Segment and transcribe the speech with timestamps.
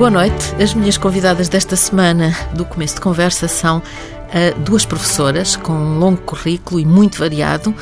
[0.00, 0.54] Boa noite.
[0.54, 5.98] As minhas convidadas desta semana do começo de conversa são uh, duas professoras com um
[5.98, 7.74] longo currículo e muito variado.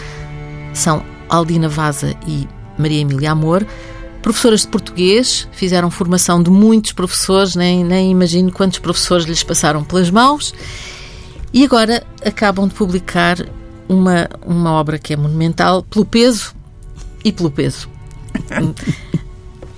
[0.74, 3.64] São Aldina Vaza e Maria Emília Amor.
[4.20, 9.84] Professoras de português, fizeram formação de muitos professores, nem, nem imagino quantos professores lhes passaram
[9.84, 10.52] pelas mãos.
[11.52, 13.36] E agora acabam de publicar
[13.88, 16.52] uma, uma obra que é monumental pelo peso
[17.24, 17.88] e pelo peso.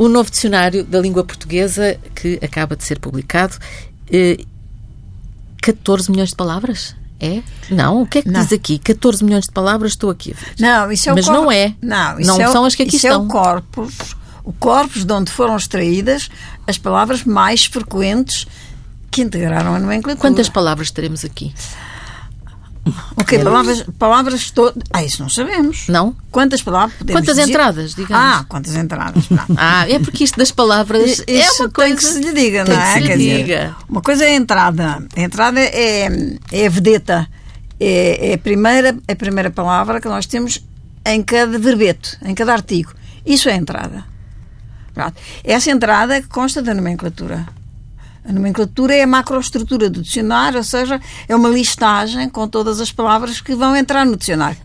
[0.01, 3.59] o novo dicionário da língua portuguesa que acaba de ser publicado.
[4.11, 4.39] Eh,
[5.61, 6.97] 14 milhões de palavras?
[7.21, 7.43] É?
[7.71, 8.41] Não, o que é que não.
[8.41, 8.79] diz aqui?
[8.79, 10.35] 14 milhões de palavras, estou aqui.
[10.59, 11.75] Não, isso é o Mas não é.
[11.83, 13.25] Não, isso não é o, são as que aqui isso estão.
[13.25, 16.31] é o corpus, o corpus de onde foram extraídas
[16.67, 18.47] as palavras mais frequentes
[19.11, 20.19] que integraram a nomenclatura.
[20.19, 21.53] Quantas palavras teremos aqui?
[23.17, 24.83] Ok, palavras, palavras todas.
[24.93, 25.87] Ah, isso não sabemos.
[25.89, 26.15] Não?
[26.31, 27.51] Quantas palavras podemos Quantas dizer?
[27.51, 28.25] entradas, digamos?
[28.25, 29.25] Ah, quantas entradas.
[29.57, 32.95] ah, é porque isto das palavras é uma coisa que se lhe diga, não é?
[32.95, 33.43] Que se Quer diga.
[33.43, 35.05] Dizer, uma coisa é a entrada.
[35.17, 36.09] A entrada é,
[36.53, 37.29] é a vedeta.
[37.79, 40.63] É, é, a primeira, é a primeira palavra que nós temos
[41.05, 42.93] em cada verbeto, em cada artigo.
[43.25, 44.05] Isso é a entrada.
[44.93, 45.15] Pronto.
[45.43, 47.47] Essa entrada consta da nomenclatura.
[48.25, 52.93] A nomenclatura é a macroestrutura do dicionário, ou seja, é uma listagem com todas as
[52.93, 54.59] palavras que vão entrar no dicionário.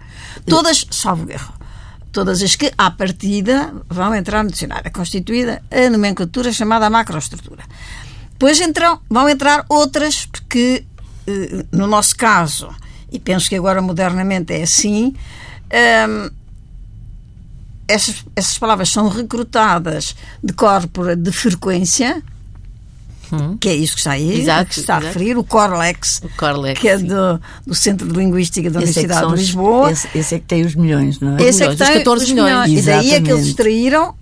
[0.46, 1.54] Todas, salvo erro,
[2.12, 4.88] todas as que, à partida, vão entrar no dicionário.
[4.88, 7.64] É constituída a nomenclatura chamada macroestrutura.
[8.32, 10.86] Depois entram, vão entrar outras, porque,
[11.26, 12.70] eh, no nosso caso,
[13.10, 15.16] e penso que agora modernamente é assim,
[15.70, 16.30] ehm,
[17.88, 22.22] essas, essas palavras são recrutadas de corpora de frequência,
[23.32, 23.58] Hum.
[23.58, 25.06] que é isso que está aí, exato, que está exato.
[25.06, 29.00] a referir, o Corlex, o Corlex que é do, do Centro de Linguística da esse
[29.00, 29.92] Universidade é de Lisboa.
[29.92, 31.44] Esse, esse, é que tem os milhões, não é?
[31.44, 32.70] Esse é que tem os 14 milhões.
[32.70, 32.84] milhões.
[32.84, 34.14] E daí é que eles extraíram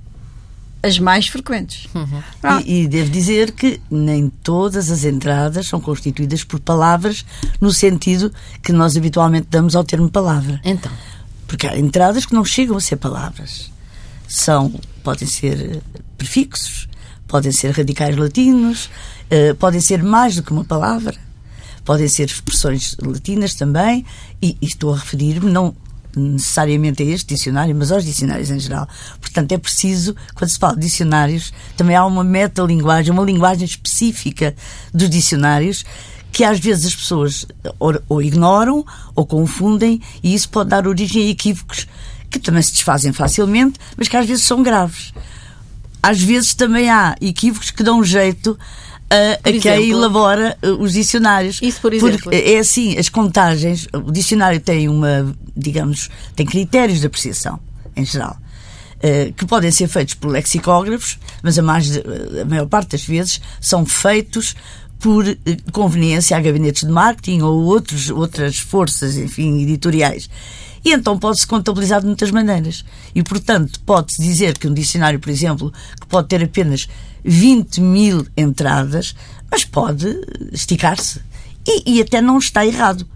[0.84, 1.88] as mais frequentes.
[1.96, 2.22] Uhum.
[2.66, 7.26] E, e, devo dizer que nem todas as entradas são constituídas por palavras
[7.62, 8.32] no sentido
[8.62, 10.60] que nós habitualmente damos ao termo palavra.
[10.64, 10.92] Então.
[11.48, 13.72] Porque há entradas que não chegam a ser palavras.
[14.28, 15.82] São, podem ser
[16.18, 16.90] prefixos,
[17.28, 18.90] podem ser radicais latinos,
[19.32, 21.16] uh, podem ser mais do que uma palavra,
[21.84, 24.06] podem ser expressões latinas também,
[24.42, 25.76] e, e estou a referir-me não
[26.16, 28.88] necessariamente a este dicionário, mas aos dicionários em geral.
[29.20, 34.56] Portanto, é preciso, quando se fala de dicionários, também há uma metalinguagem, uma linguagem específica
[34.94, 35.84] dos dicionários
[36.32, 37.46] que às vezes as pessoas
[38.10, 41.88] ou ignoram ou confundem e isso pode dar origem a equívocos
[42.28, 45.14] que também se desfazem facilmente, mas que às vezes são graves
[46.04, 48.60] às vezes também há equívocos que dão jeito
[49.10, 51.60] a, a quem elabora uh, os dicionários.
[51.62, 52.20] Isso, por exemplo.
[52.20, 57.58] Porque é assim, as contagens, o dicionário tem uma, digamos, tem critérios de apreciação,
[57.96, 58.38] em geral.
[58.98, 61.92] Uh, que podem ser feitos por lexicógrafos, mas a, mais,
[62.42, 64.56] a maior parte das vezes são feitos
[65.00, 65.38] por uh,
[65.72, 70.30] conveniência a gabinetes de marketing ou outros, outras forças, enfim, editoriais.
[70.84, 72.84] E então pode-se contabilizar de muitas maneiras.
[73.16, 76.90] E, portanto, pode-se dizer que um dicionário, por exemplo, que pode ter apenas
[77.24, 79.16] 20 mil entradas,
[79.50, 80.08] mas pode
[80.52, 81.22] esticar-se.
[81.66, 83.08] E, e até não está errado.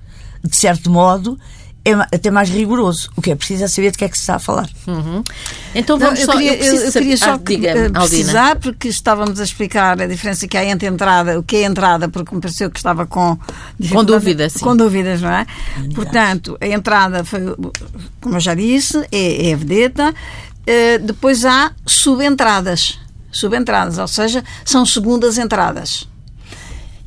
[0.43, 1.37] De certo modo,
[1.87, 3.09] é até mais rigoroso.
[3.15, 4.69] O que é preciso é saber de que é que se está a falar.
[4.85, 5.23] Uhum.
[5.73, 6.33] Então vamos não, só.
[6.33, 10.45] Eu queria, eu eu queria só ah, diga, precisar, porque estávamos a explicar a diferença
[10.47, 13.37] que há entre entrada, o que é entrada, porque me pareceu que estava com.
[13.89, 14.59] Com dúvidas, sim.
[14.59, 15.45] Com dúvidas, não é?
[15.95, 17.39] Portanto, a entrada foi,
[18.19, 20.09] como eu já disse, é, é a vedeta.
[20.09, 22.99] Uh, depois há subentradas.
[23.31, 26.05] Subentradas, ou seja, são segundas entradas.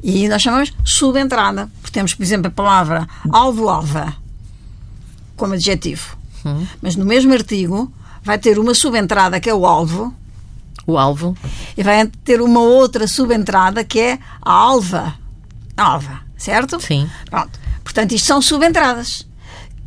[0.02, 1.68] E nós chamamos subentrada.
[1.82, 4.16] Porque temos, por exemplo, a palavra alvo-alva
[5.40, 6.18] como adjetivo.
[6.44, 6.66] Hum.
[6.82, 7.90] Mas no mesmo artigo
[8.22, 10.14] vai ter uma subentrada que é o alvo.
[10.86, 11.34] O alvo.
[11.76, 15.14] E vai ter uma outra subentrada que é a alva.
[15.78, 16.78] A alva, certo?
[16.78, 17.08] Sim.
[17.30, 17.58] Pronto.
[17.82, 19.26] Portanto, isto são subentradas.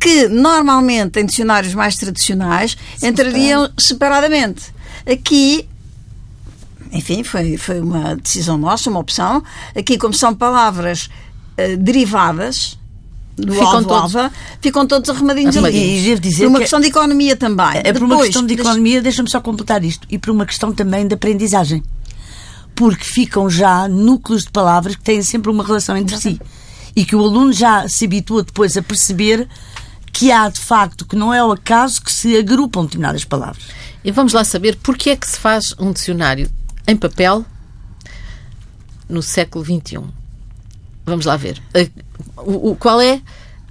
[0.00, 4.74] Que normalmente em dicionários mais tradicionais entrariam separadamente.
[5.06, 5.68] Aqui
[6.90, 9.42] enfim, foi, foi uma decisão nossa, uma opção.
[9.76, 11.08] Aqui, como são palavras
[11.58, 12.78] uh, derivadas,
[13.36, 15.98] do ficam alvo, todos, alva, ficam todos arrumadinhos ali.
[15.98, 17.80] E devo dizer por uma que questão de economia também.
[17.82, 21.06] É por uma questão de economia, deixa-me só completar isto, e por uma questão também
[21.06, 21.82] de aprendizagem.
[22.74, 26.40] Porque ficam já núcleos de palavras que têm sempre uma relação entre si.
[26.96, 29.48] E que o aluno já se habitua depois a perceber
[30.12, 33.64] que há, de facto, que não é o acaso que se agrupam determinadas palavras.
[34.04, 36.48] E vamos lá saber porque é que se faz um dicionário
[36.86, 37.44] em papel
[39.08, 40.23] no século XXI.
[41.04, 41.60] Vamos lá ver.
[42.36, 43.20] O, o qual é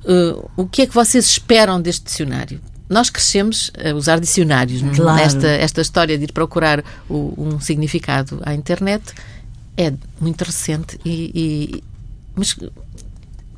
[0.05, 2.61] uh, o que é que vocês esperam deste dicionário?
[2.89, 5.19] Nós crescemos a usar dicionários, claro.
[5.19, 9.03] esta, esta história de ir procurar o, um significado à internet
[9.75, 11.83] é muito recente e, e
[12.35, 12.55] mas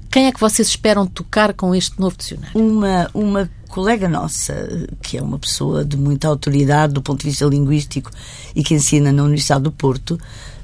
[0.10, 2.57] quem é que vocês esperam tocar com este novo dicionário?
[2.57, 7.45] Uma, uma colega nossa, que é uma pessoa de muita autoridade do ponto de vista
[7.45, 8.12] linguístico
[8.56, 10.18] e que ensina na Universidade do Porto,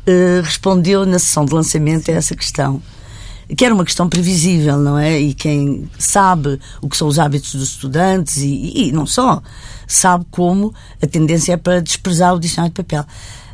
[0.05, 2.81] eh, respondeu na sessão de lançamento a essa questão.
[3.55, 5.19] Que era uma questão previsível, não é?
[5.19, 9.41] E quem sabe o que são os hábitos dos estudantes e, e não só,
[9.87, 13.05] sabe como a tendência é para desprezar o dicionário de papel.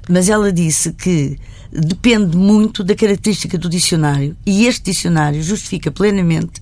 [0.10, 1.38] Mas ela disse que
[1.72, 6.62] depende muito da característica do dicionário e este dicionário justifica plenamente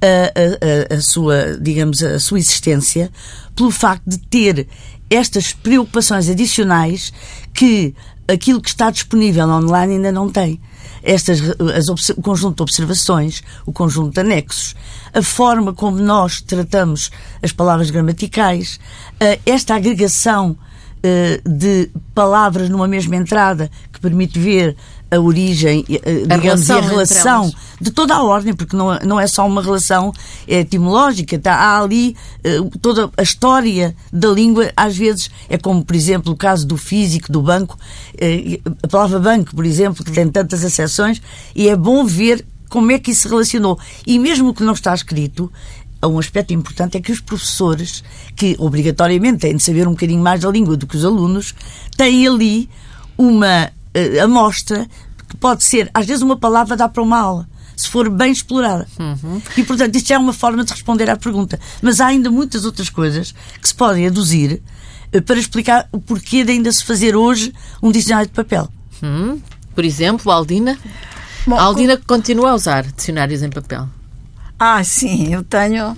[0.00, 3.10] a, a, a, sua, digamos, a sua existência
[3.54, 4.68] pelo facto de ter
[5.08, 7.12] estas preocupações adicionais
[7.54, 7.94] que
[8.28, 10.60] aquilo que está disponível online ainda não tem.
[11.02, 11.40] Estas,
[11.74, 14.74] as, o conjunto de observações, o conjunto de anexos,
[15.14, 17.10] a forma como nós tratamos
[17.42, 18.80] as palavras gramaticais,
[19.44, 20.56] esta agregação
[21.08, 24.74] eh, de palavras numa mesma entrada que permite ver
[25.10, 28.92] a origem, eh, a digamos, relação e a relação de toda a ordem, porque não,
[28.92, 30.12] é, não é só uma relação
[30.48, 35.94] etimológica, tá, há ali uh, toda a história da língua, às vezes é como, por
[35.94, 37.76] exemplo, o caso do físico, do banco,
[38.14, 41.20] uh, a palavra banco, por exemplo, que tem tantas acessões,
[41.54, 43.78] e é bom ver como é que isso se relacionou.
[44.06, 45.52] E mesmo que não está escrito,
[46.04, 48.02] um aspecto importante é que os professores,
[48.34, 51.54] que obrigatoriamente têm de saber um bocadinho mais da língua do que os alunos,
[51.96, 52.68] têm ali
[53.16, 54.86] uma uh, amostra
[55.28, 57.48] que pode ser, às vezes, uma palavra dá para uma aula.
[57.76, 58.86] Se for bem explorada.
[58.98, 59.42] Uhum.
[59.56, 61.60] E, portanto, isto já é uma forma de responder à pergunta.
[61.82, 64.62] Mas há ainda muitas outras coisas que se podem aduzir
[65.14, 67.52] uh, para explicar o porquê de ainda se fazer hoje
[67.82, 68.68] um dicionário de papel.
[69.02, 69.40] Hum.
[69.74, 70.78] Por exemplo, a Aldina.
[71.46, 72.04] Bom, a Aldina com...
[72.06, 73.88] continua a usar dicionários em papel.
[74.58, 75.96] Ah, sim, eu tenho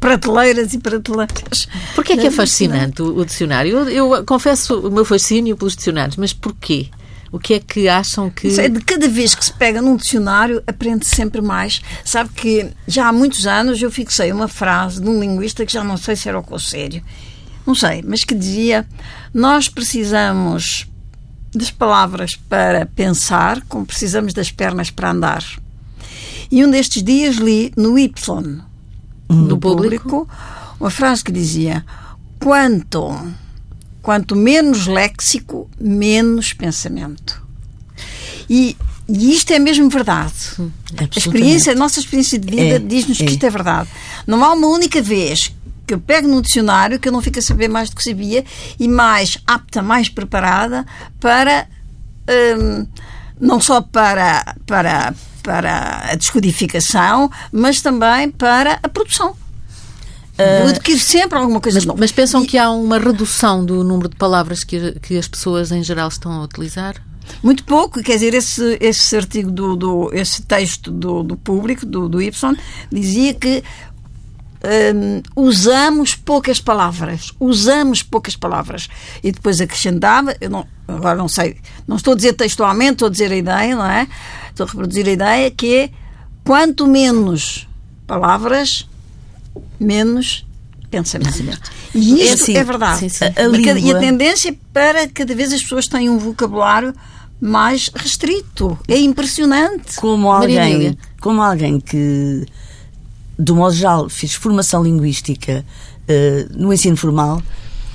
[0.00, 1.68] prateleiras e prateleiras.
[1.94, 3.78] Porquê é que é fascinante o, o dicionário?
[3.78, 6.88] Eu, eu, confesso o meu fascínio pelos dicionários, mas porquê?
[7.32, 8.50] O que é que acham que.
[8.50, 11.80] Sei, de cada vez que se pega num dicionário, aprende -se sempre mais.
[12.04, 15.84] Sabe que já há muitos anos eu fixei uma frase de um linguista que já
[15.84, 17.02] não sei se era o conselho,
[17.66, 18.86] não sei, mas que dizia:
[19.32, 20.86] Nós precisamos
[21.54, 25.44] das palavras para pensar, como precisamos das pernas para andar.
[26.50, 28.60] E um destes dias li no Y,
[29.28, 30.28] no público, público
[30.80, 31.84] uma frase que dizia:
[32.40, 33.14] quanto,
[34.02, 37.42] quanto menos léxico, menos pensamento.
[38.48, 38.76] E,
[39.08, 40.34] e isto é mesmo verdade.
[40.96, 43.24] A experiência, a nossa experiência de vida é, diz-nos é.
[43.24, 43.88] que isto é verdade.
[44.26, 45.52] Não há uma única vez
[45.86, 48.44] que eu pego no dicionário que eu não fico a saber mais do que sabia
[48.78, 50.86] e mais apta, mais preparada
[51.18, 51.66] para.
[52.58, 52.86] Hum,
[53.40, 59.34] não só para, para, para a descodificação, mas também para a produção.
[60.40, 62.00] Eu ah, adquiro sempre alguma coisa mas, nova.
[62.00, 62.46] Mas pensam e...
[62.46, 66.32] que há uma redução do número de palavras que, que as pessoas em geral estão
[66.32, 66.94] a utilizar?
[67.42, 72.08] Muito pouco, quer dizer, esse, esse artigo do, do esse texto do, do público, do,
[72.08, 72.56] do Y,
[72.90, 73.62] dizia que
[74.94, 78.88] um, usamos poucas palavras, usamos poucas palavras.
[79.22, 81.56] E depois acrescentava, eu não, agora não sei,
[81.86, 84.06] não estou a dizer textualmente, estou a dizer a ideia, não é?
[84.48, 85.90] Estou a reproduzir a ideia que é
[86.44, 87.68] quanto menos
[88.06, 88.86] palavras,
[89.78, 90.46] menos
[90.90, 91.70] pensamento.
[91.94, 92.98] E isto é, assim, é verdade.
[92.98, 93.24] Sim, sim.
[93.24, 93.78] A, a língua...
[93.78, 96.92] E a tendência para cada vez as pessoas tenham um vocabulário
[97.40, 98.78] mais restrito.
[98.88, 99.96] É impressionante.
[99.96, 102.44] Como alguém, como alguém que
[103.40, 107.42] do modo geral, fiz formação linguística uh, no ensino formal,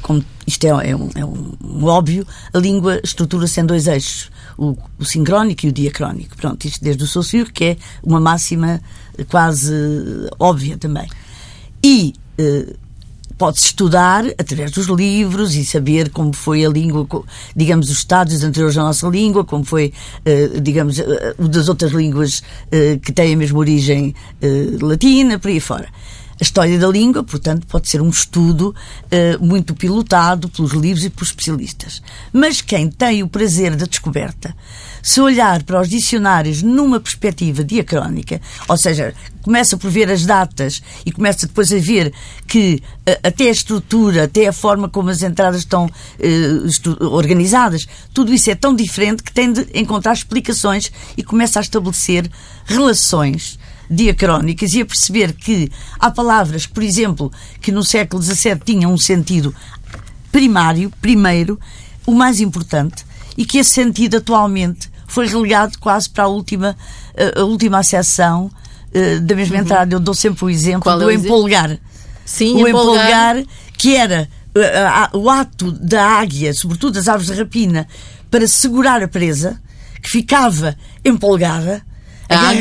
[0.02, 4.32] como isto é, é, um, é um, um, óbvio, a língua estrutura-se em dois eixos,
[4.58, 6.36] o, o, sincrónico e o diacrónico.
[6.36, 8.82] Pronto, isto desde o Saussure, que é uma máxima
[9.30, 9.74] quase
[10.40, 11.08] óbvia também.
[11.88, 12.76] E uh,
[13.38, 17.08] pode-se estudar através dos livros e saber como foi a língua,
[17.56, 22.42] digamos, os estados anteriores à nossa língua, como foi, eh, digamos, eh, das outras línguas
[23.04, 24.16] que têm a mesma origem
[24.82, 25.90] latina, por aí fora.
[26.40, 28.76] A história da língua, portanto, pode ser um estudo
[29.06, 32.02] uh, muito pilotado pelos livros e pelos especialistas.
[32.34, 34.54] Mas quem tem o prazer da descoberta,
[35.02, 40.82] se olhar para os dicionários numa perspectiva diacrónica, ou seja, começa por ver as datas
[41.06, 42.12] e começa depois a ver
[42.46, 48.34] que uh, até a estrutura, até a forma como as entradas estão uh, organizadas, tudo
[48.34, 52.30] isso é tão diferente que tem de encontrar explicações e começa a estabelecer
[52.66, 53.58] relações
[53.90, 58.98] diacrónicas e a perceber que há palavras, por exemplo, que no século XVII tinham um
[58.98, 59.54] sentido
[60.32, 61.60] primário, primeiro,
[62.06, 63.06] o mais importante,
[63.38, 66.76] e que esse sentido atualmente foi relegado quase para a última,
[67.36, 69.62] a última acessão uh, da mesma uhum.
[69.62, 69.96] entrada.
[69.96, 71.78] Eu dou sempre o exemplo Qual do é o empolgar.
[72.26, 74.28] Sim, o empolgar, empolgar que era
[75.14, 77.88] uh, o ato da águia, sobretudo das aves de rapina,
[78.32, 79.62] para segurar a presa,
[80.02, 81.82] que ficava empolgada,
[82.30, 82.54] Ah,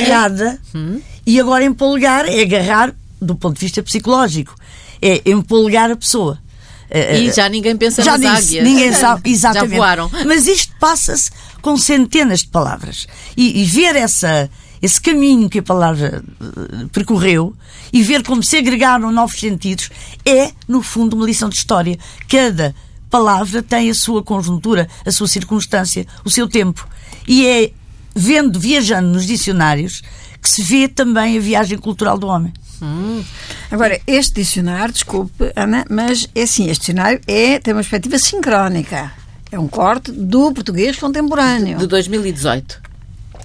[0.74, 0.96] é?
[1.26, 4.54] E agora empolgar é agarrar do ponto de vista psicológico.
[5.00, 6.38] É empolgar a pessoa.
[6.90, 8.64] Eh, E eh, já ninguém pensa já nas disse, águias.
[8.64, 9.70] ninguém sabe exatamente.
[9.70, 10.10] Já voaram.
[10.26, 11.30] Mas isto passa-se
[11.62, 13.06] com centenas de palavras.
[13.36, 14.50] E, e ver essa,
[14.82, 17.54] esse caminho que a palavra eh, percorreu
[17.92, 19.90] e ver como se agregaram novos sentidos
[20.24, 21.98] é, no fundo, uma lição de história.
[22.28, 22.74] Cada
[23.10, 26.86] palavra tem a sua conjuntura, a sua circunstância, o seu tempo.
[27.28, 27.70] E é
[28.14, 30.02] vendo, viajando nos dicionários,
[30.44, 32.52] que se vê também a viagem cultural do homem.
[33.70, 39.10] Agora, este dicionário, desculpe, Ana, mas é assim, este dicionário é, tem uma perspectiva sincrónica.
[39.50, 41.78] É um corte do português contemporâneo.
[41.78, 42.82] De 2018.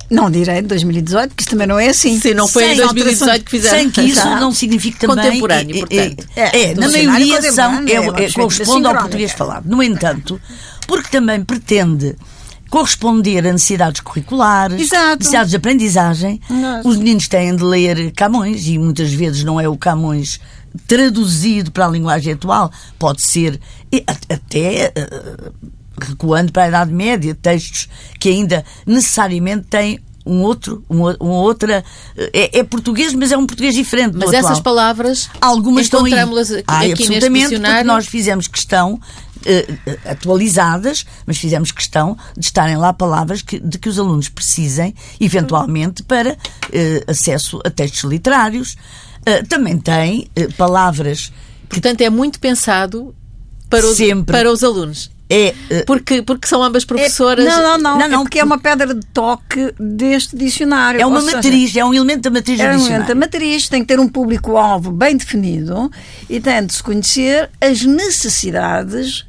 [0.09, 2.19] Não direi de 2018, porque isso também não é assim.
[2.19, 3.43] Sim, não foi em Sem 2018 alterações.
[3.43, 3.77] que fizeram.
[3.77, 4.41] Sem que isso Exato.
[4.41, 5.23] não signifique também.
[5.23, 6.27] Contemporâneo, é, portanto.
[6.35, 9.69] É, é, Do na maioria são, é é, é, corresponde ao português falado.
[9.69, 10.41] No entanto,
[10.85, 12.15] porque também pretende
[12.69, 15.17] corresponder a necessidades curriculares, Exato.
[15.17, 16.39] necessidades de aprendizagem.
[16.49, 16.87] Exato.
[16.87, 20.39] Os meninos têm de ler Camões e muitas vezes não é o Camões
[20.87, 23.59] traduzido para a linguagem atual, pode ser
[24.29, 25.51] até eh,
[25.99, 31.83] recuando para a Idade Média, textos que ainda necessariamente têm um outro, um, uma outra.
[32.15, 34.15] É, é português, mas é um português diferente.
[34.15, 36.13] Mas essas palavras Algumas estão aí.
[36.13, 37.87] aqui, Ah, aqui neste absolutamente, porque dicionário.
[37.87, 39.28] nós fizemos questão eh, eh,
[40.05, 46.03] atualizadas, mas fizemos questão de estarem lá palavras que- de que os alunos precisem, eventualmente,
[46.03, 46.37] para
[46.71, 48.75] eh, acesso a textos literários.
[49.25, 51.31] Eh, também tem eh, palavras
[51.67, 53.13] Portanto, é muito pensado
[53.69, 54.31] para os, Sempre.
[54.35, 55.11] para os alunos.
[55.29, 57.45] é eh, Porque, porque são ambas professoras.
[57.45, 57.97] Não, não, não.
[57.99, 60.99] Não, é não, porque é uma pedra de toque deste dicionário.
[60.99, 63.81] é uma seja, matriz, é um elemento da matriz É um elemento da matriz, tem
[63.81, 65.91] que ter um público-alvo bem definido
[66.27, 69.25] e tem de se conhecer as necessidades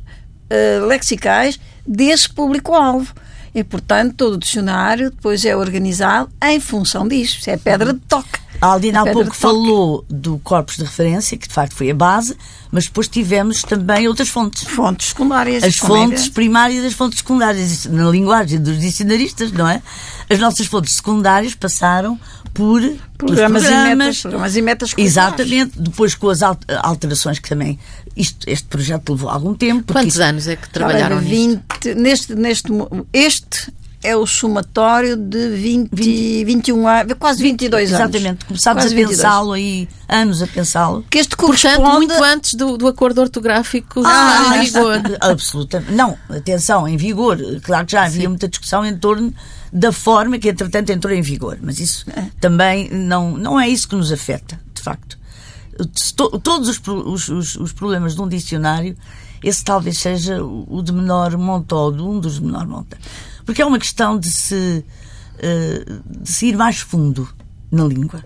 [0.50, 3.14] eh, lexicais desse público-alvo.
[3.54, 7.38] E, portanto, todo o dicionário depois é organizado em função disso.
[7.40, 8.38] Isso é pedra de toque.
[8.60, 11.90] A Aldina É há pedra pouco falou do corpus de referência, que de facto foi
[11.90, 12.36] a base,
[12.70, 14.64] mas depois tivemos também outras fontes.
[14.64, 15.64] Fontes secundárias.
[15.64, 16.30] As é fontes evidente.
[16.32, 19.82] primárias e as fontes secundárias, na linguagem dos dicionaristas, não é?
[20.28, 22.20] As nossas fontes secundárias passaram
[22.54, 22.80] por
[23.16, 24.20] Programas, programas e metas.
[24.22, 24.94] Programas e metas.
[24.96, 27.78] Exatamente, depois com as al- alterações que também
[28.16, 29.92] isto, este projeto levou algum tempo.
[29.92, 31.62] Quantos anos é que trabalharam Ora, nisto?
[31.84, 32.72] 20, neste, neste,
[33.12, 38.00] este é o somatório de 20, 21 anos, quase 22 anos.
[38.00, 39.16] Exatamente, começámos a 22.
[39.16, 41.04] pensá-lo aí, anos a pensá-lo.
[41.10, 42.06] Que este Portanto, corresponde...
[42.06, 45.00] muito antes do, do acordo ortográfico Ah, em vigor.
[45.20, 45.92] Absolutamente.
[45.92, 47.38] Não, atenção, em vigor.
[47.62, 49.34] Claro que já havia muita discussão em torno
[49.72, 51.58] da forma que, entretanto, entrou em vigor.
[51.60, 52.06] Mas isso
[52.40, 55.19] também não, não é isso que nos afeta, de facto.
[56.16, 58.96] To- Todos os, os, os- problemas de um dicionário,
[59.42, 62.98] esse talvez seja o de menor monta ou de um dos de menor monta.
[63.44, 64.84] Porque é uma questão de se,
[65.38, 67.28] eh, de se ir mais fundo
[67.70, 68.22] na língua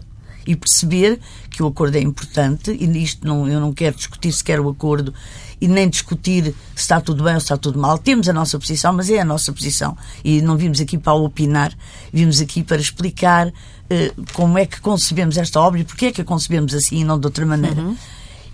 [0.46, 1.20] e perceber
[1.50, 5.14] que o acordo é importante e nisto não, eu não quero discutir sequer o acordo
[5.60, 7.96] e nem discutir se está tudo bem ou se está tudo mal.
[7.96, 11.72] Temos a nossa posição, mas é a nossa posição e não vimos aqui para opinar,
[12.12, 13.52] vimos aqui para explicar
[13.88, 17.04] eh, como é que concebemos esta obra e porque é que a concebemos assim e
[17.04, 17.82] não de outra maneira.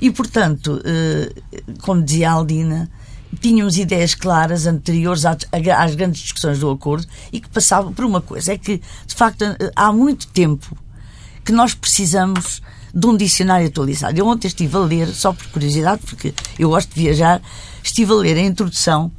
[0.01, 1.33] E, portanto, eh,
[1.83, 2.91] como dizia a Aldina,
[3.41, 8.53] tínhamos ideias claras anteriores às, grandes discussões do acordo e que passavam por uma coisa,
[8.53, 9.45] é que, de facto,
[9.77, 10.77] há muito tempo
[11.45, 14.19] que nós precisamos de um dicionário atualizado.
[14.19, 17.41] Eu ontem estive a ler, só por curiosidade, porque eu gosto de viajar,
[17.83, 19.11] estive a ler a introdução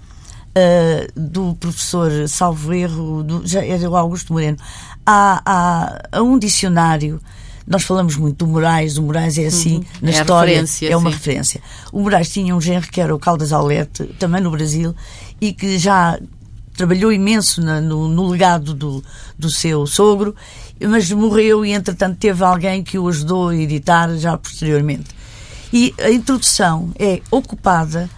[0.53, 4.57] ah, do professor, salvo erro, do, já era o Augusto Moreno,
[5.05, 7.21] a, um dicionário.
[7.65, 11.15] Nós falamos muito do Moraes, o Moraes é assim, na É história, é uma sim.
[11.15, 11.61] referência.
[11.91, 14.93] O Moraes tinha um genro que era o Caldas Aulete, também no Brasil,
[15.39, 16.19] e que já
[16.81, 19.03] trabalhou imenso na- no, no legado do,
[19.37, 20.35] do seu sogro,
[20.81, 25.09] mas morreu e, entretanto, teve alguém que o ajudou a editar já posteriormente.
[25.71, 28.09] E a introdução é ocupada,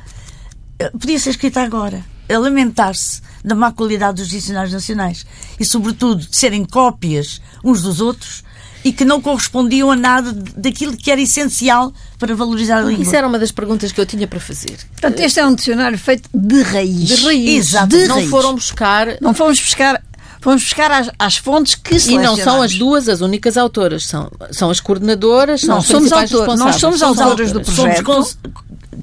[0.80, 5.26] eh, podia ser escrita agora, a lamentar-se da má qualidade dos dicionários nacionais
[5.60, 8.46] e, sobretudo, de serem cópias uns dos outros
[8.84, 13.04] e que não correspondiam a nada daquilo que era essencial para valorizar a língua.
[13.04, 14.78] Isso era uma das perguntas que eu tinha para fazer.
[14.92, 17.08] Portanto, este é um dicionário feito de raiz.
[17.08, 17.50] De raiz.
[17.68, 17.88] Exato.
[17.88, 18.30] De não raiz.
[18.30, 19.08] foram buscar.
[19.22, 20.02] Não fomos buscar,
[20.42, 24.30] fomos buscar às, às fontes que E não são as duas as únicas autoras, são,
[24.52, 28.04] são as coordenadoras, são Não, as somos principais autor- nós somos autoras do Somos projeto.
[28.04, 28.38] conce-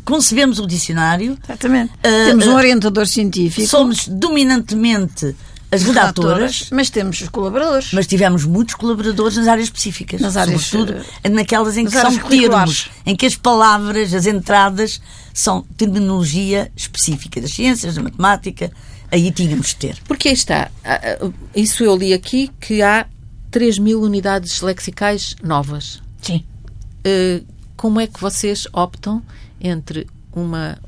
[0.04, 1.92] concebemos o dicionário, Exatamente.
[2.02, 3.66] Ah, Temos um ah, orientador científico.
[3.68, 5.34] somos dominantemente
[5.70, 7.92] as redatoras, mas temos os colaboradores.
[7.92, 12.14] mas tivemos muitos colaboradores nas áreas específicas, Nas áreas, sobretudo eh, naquelas em que nas
[12.14, 15.00] são termos, em que as palavras, as entradas
[15.32, 18.70] são terminologia específica das ciências, da matemática,
[19.10, 19.98] aí tínhamos de ter.
[20.06, 20.70] Porque aí está.
[21.54, 23.06] Isso eu li aqui que há
[23.50, 26.02] 3 mil unidades lexicais novas.
[26.20, 26.44] Sim.
[27.06, 27.44] Uh,
[27.76, 29.22] como é que vocês optam
[29.60, 30.78] entre uma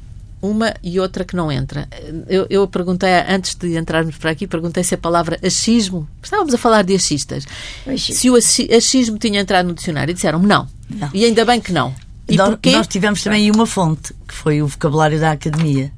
[0.43, 1.89] uma e outra que não entra?
[2.29, 6.59] Eu, eu perguntei, antes de entrarmos para aqui, perguntei se a palavra achismo, estávamos a
[6.59, 7.47] falar de achistas,
[7.87, 8.15] Achismo.
[8.21, 10.69] se o achi- achismo tinha entrado no dicionário e disseram não.
[10.91, 11.09] Não.
[11.15, 11.95] E ainda bem que não.
[12.29, 12.73] E nós, porquê?
[12.73, 15.93] nós tivemos também uma fonte, que foi o vocabulário da academia.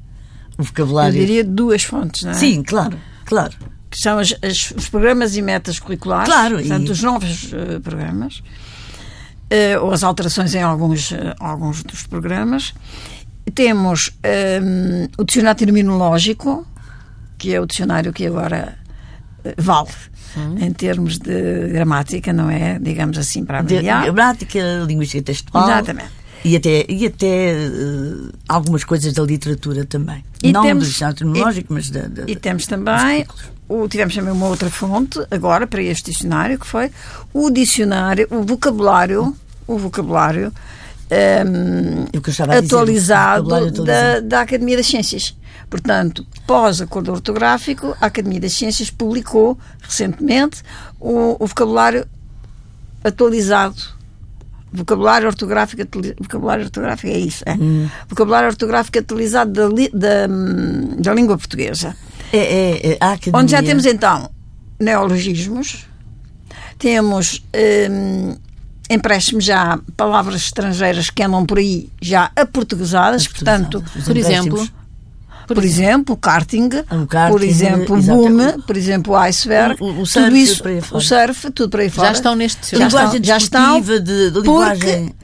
[0.57, 1.13] O Eu vocabulário.
[1.19, 2.33] diria duas fontes, não é?
[2.35, 3.53] Sim, claro, claro.
[3.89, 6.27] Que são as- as- os programas e metas curriculares.
[6.31, 8.41] Claro, Portanto, e- os novos eh, programas.
[9.49, 12.73] eh, ou as alterações em alguns, eh, alguns dos programas.
[13.53, 16.65] Temos ehm, o dicionário terminológico,
[17.37, 18.77] que é o dicionário que agora
[19.43, 19.89] eh, vale
[20.59, 22.77] em termos de gramática, não é?
[22.79, 24.03] Digamos assim, para De, avaliar.
[24.03, 25.63] gramática, linguística textual.
[25.69, 26.09] Exatamente.
[26.43, 27.69] E até, e até eh,
[28.49, 30.23] algumas coisas da literatura também.
[30.43, 32.01] E Não temos- do dicionário terminológico, mas da.
[32.07, 33.25] da- E temos também,
[33.69, 36.91] o, tivemos também uma outra fonte, agora, para este dicionário, que foi
[37.33, 39.35] o dicionário, o vocabulário,
[39.65, 40.51] o vocabulário
[41.09, 42.19] ehm, É
[42.61, 45.35] dizer, atualizado, vocabulário da, da Academia das Ciências.
[45.69, 50.61] Portanto, pós-acordo ortográfico, a Academia das Ciências publicou recentemente
[50.99, 52.05] o, o vocabulário
[53.03, 53.75] atualizado.
[54.71, 55.81] Vocabulário ortográfico,
[56.19, 57.53] vocabulário ortográfico é isso, é?
[57.53, 57.89] Hum.
[58.09, 60.27] Vocabulário ortográfico atualizado da, li- da,
[60.99, 61.95] da língua portuguesa.
[62.33, 63.39] É, é, é, academia.
[63.39, 64.29] Onde já temos então
[64.79, 65.87] neologismos,
[66.77, 67.41] temos
[67.89, 68.35] hum,
[68.89, 74.71] empréstimos já palavras estrangeiras que andam por aí já aportuguesadas, portanto, Por exemplo, empréstimos.
[75.47, 78.53] por, exemplo, karting, O karting, por exemplo, exatamente.
[78.53, 80.97] boom, por exemplo, iceberg, O- o- o tudo surf, isso, por aí fora.
[80.97, 82.07] o surf, tudo por aí fora.
[82.07, 82.87] já estão neste Já dicionário.
[82.87, 85.15] estão, linguagem já estão, de, de porque- linguagem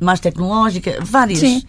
[0.00, 1.38] mais tecnológica, várias.
[1.40, 1.62] Sim.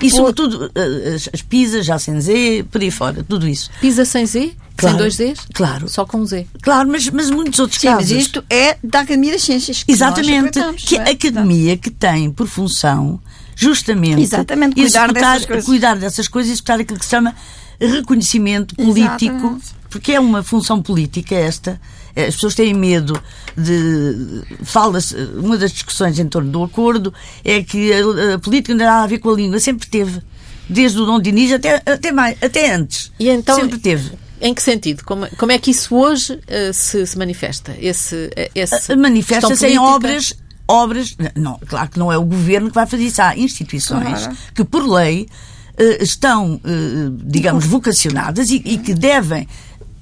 [0.00, 3.70] E sobretudo eh, as, as pisas, já sem Z, por aí fora, tudo isso.
[3.80, 4.52] Pisa sem Z?
[4.76, 5.46] Claro, Sem dois Zs?
[5.52, 5.88] claro.
[5.90, 6.46] Só com um Z.
[6.62, 8.12] Claro, mas, mas muitos outros Sim, mas casos.
[8.12, 9.82] isto é da Academia das Ciências.
[9.82, 10.58] que Exatamente.
[10.86, 11.10] Que é?
[11.10, 13.20] academia que tem por função
[13.54, 15.64] justamente Exatamente, cuidar executar- dessas coisas.
[15.66, 17.34] cuidar dessas coisas e executar aquilo que se chama
[17.78, 19.64] reconhecimento político, Exatamente.
[19.90, 21.80] porque é uma função política esta.
[22.16, 23.20] Eh, As pessoas têm medo
[23.56, 24.42] de.
[24.64, 25.14] Fala-se.
[25.36, 27.12] Uma das discussões em torno do acordo
[27.44, 29.58] é que a, a política não tem nada a ver com a língua.
[29.60, 30.20] Sempre teve.
[30.68, 33.10] Desde o Dom Dinis até, até, mais, até antes.
[33.18, 34.12] E então, Sempre teve.
[34.40, 35.04] Em que sentido?
[35.04, 37.74] Como, como é que isso hoje eh, se, se manifesta?
[37.78, 40.34] Esse, eh, esse manifesta-se em obras
[40.66, 44.36] obras não claro que não é o governo que vai fazer isso há instituições Claro.
[44.54, 45.28] que por lei
[45.76, 49.48] eh, estão eh, digamos vocacionadas e, e que devem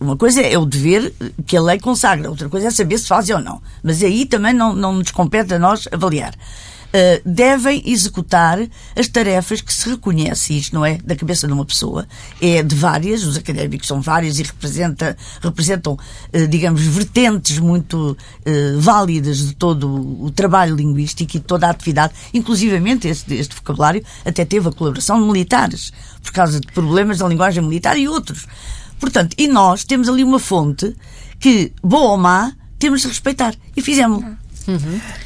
[0.00, 1.12] uma coisa é o dever
[1.46, 3.61] que a lei consagra, outra coisa é saber se fazem ou não.
[3.82, 6.34] Mas aí também não, não nos compete a nós avaliar.
[6.88, 8.58] Uh, devem executar
[8.96, 12.08] as tarefas que se reconhece, isto não é da cabeça de uma pessoa,
[12.40, 18.80] é de várias, os académicos são vários e representa, representam, uh, digamos, vertentes muito uh,
[18.80, 24.02] válidas de todo o trabalho linguístico e de toda a atividade, inclusivamente este, este vocabulário
[24.24, 28.46] até teve a colaboração de militares, por causa de problemas da linguagem militar e outros.
[29.00, 30.94] Portanto, e nós temos ali uma fonte
[31.38, 33.54] que, boa ou má, temos de respeitar.
[33.76, 34.24] E fizemos.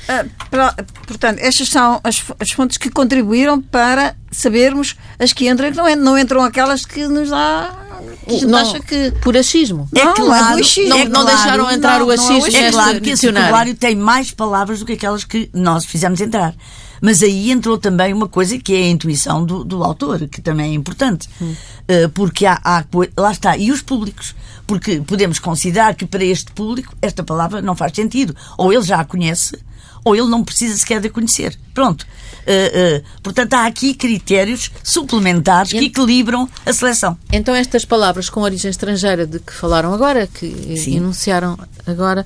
[0.09, 0.75] Ah, pra-
[1.07, 5.77] portanto, estas são as, as fontes que contribuíram para sabermos as que entram e que
[5.77, 7.75] não, não entram aquelas que nos dá.
[8.27, 9.11] Que Não, acha que.
[9.21, 9.89] Por achismo.
[9.95, 10.89] É Não, claro, é.
[10.89, 11.27] Não, é não claro.
[11.27, 12.47] deixaram entrar Não, o é o achismo.
[12.47, 16.21] É neste claro que esse vocabulário tem mais palavras do que aquelas que nós fizemos
[16.21, 16.55] entrar.
[17.03, 20.71] Mas aí entrou também uma coisa que é a intuição do, do autor, que também
[20.71, 21.29] é importante.
[21.89, 22.85] Eh, porque há, há
[23.17, 23.57] Lá está.
[23.57, 24.37] E os públicos.
[24.69, 28.37] Porque podemos considerar que para este público esta palavra não faz sentido.
[28.57, 29.59] Ou ele já a conhece,
[30.05, 31.59] ou ele não precisa sequer de a conhecer.
[31.75, 32.07] Pronto.
[32.47, 37.19] Eh, eh, portanto, há aqui critérios suplementares que equilibram a seleção.
[37.33, 40.99] Então estas palavras com origem estrangeira de que falaram agora, que Sim.
[40.99, 42.25] enunciaram agora,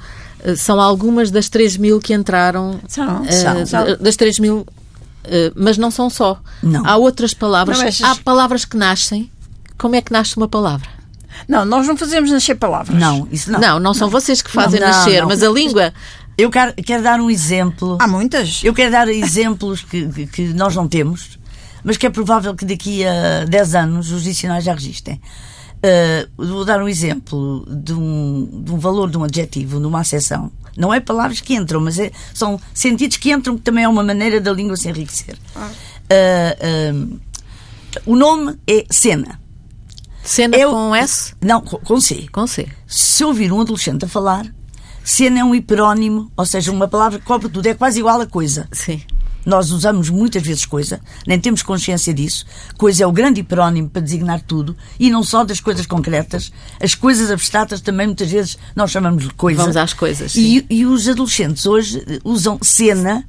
[0.54, 2.78] são algumas das 3 mil que entraram.
[2.87, 3.96] São, eh, são, são.
[4.00, 4.66] Das 3 mil,
[5.24, 6.40] eh, mas não são só.
[6.62, 6.87] Não.
[6.87, 7.78] Há outras palavras.
[7.78, 9.30] Não, estas- Há palavras que nascem.
[9.78, 10.88] Como é que nasce uma palavra?
[11.48, 12.98] Não, nós não fazemos nascer palavras.
[12.98, 13.61] Não, isso não.
[13.61, 15.28] Não, não, são vocês que fazem Não, nascer, não.
[15.28, 15.92] mas a língua.
[16.38, 17.96] Eu quero, quero dar um exemplo.
[18.00, 18.62] Há muitas.
[18.62, 21.38] Eu quero dar exemplos que, que, que nós não temos,
[21.85, 25.20] mas que é provável que daqui a 10 anos os dicionários já registrem.
[25.77, 30.51] Uh, vou dar um exemplo de um, de um valor de um adjetivo numa acessão.
[30.77, 34.03] Não é palavras que entram, mas é- são sentidos que entram, que também é uma
[34.03, 35.37] maneira da língua se enriquecer.
[35.57, 37.21] Uh,
[38.05, 39.41] o nome é cena.
[40.23, 41.35] Cena É com S?
[41.41, 42.27] Não, com com C.
[42.33, 42.67] Com C.
[42.87, 44.47] Se ouvir um adolescente a falar,
[45.05, 48.27] cena é um hiperónimo, ou seja, uma palavra que cobre tudo, é quase igual a
[48.27, 48.69] coisa.
[48.73, 49.01] Sim.
[49.46, 52.44] Nós usamos muitas vezes coisa, nem temos consciência disso.
[52.76, 56.52] Coisa é o grande hiperónimo para designar tudo, e não só das coisas concretas.
[56.82, 59.61] As coisas abstratas também, muitas vezes, nós chamamos de coisa.
[59.61, 63.24] Vamos às coisas, E, e os adolescentes hoje eh, usam cena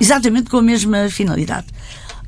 [0.00, 1.66] exatamente com a mesma finalidade.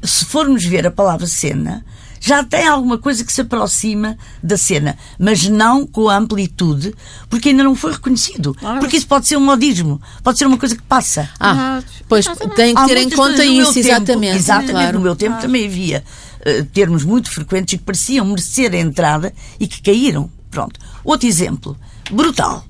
[0.03, 1.85] Se formos ver a palavra cena,
[2.21, 6.95] já tem alguma coisa que se aproxima da cena, mas não com a amplitude,
[7.29, 8.55] porque ainda não foi reconhecido.
[8.55, 8.81] Claro.
[8.81, 11.29] Porque isso pode ser um modismo, pode ser uma coisa que passa.
[11.39, 12.57] Ah, Ah, pois exatamente.
[12.57, 14.37] tem que ter em conta isso, tempo- exatamente.
[14.37, 14.99] Exatamente, claro.
[14.99, 16.05] no meu tempo também havia
[16.45, 20.31] eh, termos muito frequentes e que pareciam merecer a entrada e que caíram.
[20.51, 20.79] Pronto.
[21.05, 21.77] Outro exemplo,
[22.11, 22.65] brutal.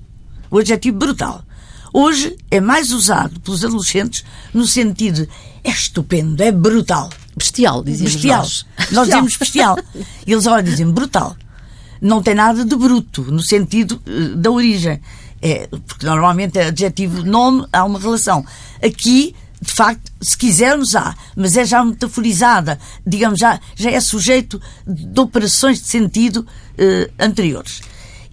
[0.51, 1.43] O adjetivo brutal.
[1.93, 5.29] Hoje é mais usado pelos adolescentes no sentido de
[5.63, 7.09] é estupendo, é brutal.
[7.39, 8.39] Bestial, dizíamos Bestial.
[8.39, 8.65] nós.
[8.91, 9.77] Nós dizemos bestial.
[10.27, 11.35] E eles olha dizem brutal.
[12.01, 15.01] Não tem nada de bruto, no sentido eh, da origem.
[15.41, 18.45] É, porque normalmente é adjetivo nome, há uma relação.
[18.83, 24.61] Aqui, de facto, se quisermos, há, mas é já metaforizada, digamos, já, já é sujeito
[24.85, 26.45] de operações de sentido
[26.77, 27.81] eh, anteriores.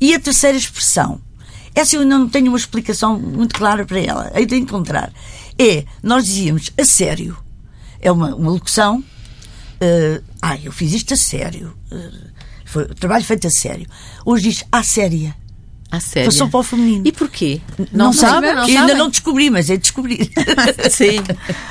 [0.00, 1.20] E a terceira expressão,
[1.76, 5.12] essa eu ainda não tenho uma explicação muito clara para ela, hei de encontrar.
[5.56, 7.45] É, nós dizíamos a sério.
[8.00, 9.02] É uma, uma locução
[9.78, 11.76] Uh, ai, eu fiz isto a sério.
[11.92, 12.30] Uh,
[12.64, 13.86] foi um trabalho feito a sério.
[14.24, 15.34] Hoje diz à séria.
[15.90, 16.30] À séria.
[16.30, 17.02] Passou para o feminino.
[17.06, 17.60] E porquê?
[17.92, 18.26] Não, sei.
[18.26, 18.54] sabem?
[18.54, 18.96] Não Eu ainda sabem?
[18.96, 20.30] não descobri, mas é de descobrir.
[20.90, 21.18] Sim.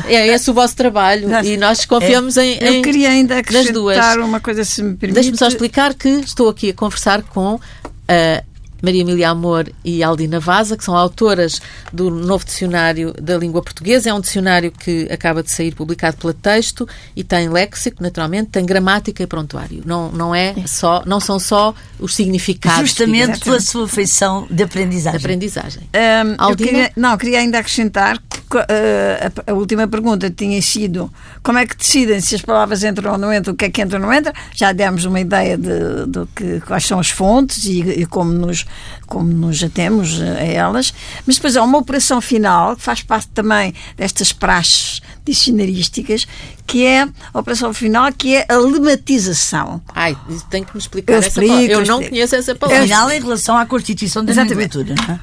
[0.05, 3.71] É esse o vosso trabalho Nós- e nós confiamos em, Eu em- queria ainda das
[3.71, 3.97] duas.
[3.97, 5.15] acrescentar uma coisa, se me permite.
[5.15, 7.59] Deixe-me só explicar que estou aqui a conversar com
[8.07, 8.43] a
[8.81, 11.61] Maria Emília Amor e Aldina Vaza, que são autoras
[11.91, 14.09] do novo dicionário da língua portuguesa.
[14.09, 18.65] É um dicionário que acaba de sair publicado pela Texto e tem léxico, naturalmente, tem
[18.65, 19.81] gramática e prontuário.
[19.85, 25.19] Não, não, é só, não são só os significados Justamente pela sua feição de aprendizagem.
[25.19, 25.89] de aprendizagem.
[25.93, 26.69] Eu Aldina?
[26.69, 31.11] queria, não, queria ainda acrescentar que a, a última pergunta tinha sido
[31.43, 33.81] como é que decidem se as palavras entram ou não entram, o que é que
[33.81, 34.33] entra ou não entra.
[34.53, 38.65] Já demos uma ideia de, do que, quais são as fontes e, e como, nos,
[39.07, 40.93] como nos atemos a elas.
[41.25, 46.25] Mas depois há uma operação final que faz parte também destas praxes dicionarísticas,
[46.67, 47.01] que é
[47.33, 49.81] a operação final, que é a lematização.
[49.93, 50.15] Ai,
[50.49, 51.71] tem que me explicar Eu essa explico, palavra.
[51.73, 52.09] Eu eu não explico.
[52.11, 52.83] conheço essa palavra.
[52.83, 54.77] Afinal, em relação à constituição da Exatamente.
[54.77, 55.19] não é?